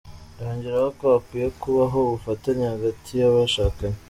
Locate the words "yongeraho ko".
0.41-1.05